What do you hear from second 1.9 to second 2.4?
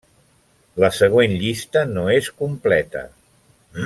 no és